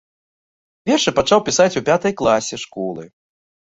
Вершы 0.93 1.13
пачаў 1.19 1.39
пісаць 1.51 1.71
у 1.79 1.87
пятай 1.93 2.13
класе 2.25 2.55
школы. 2.67 3.03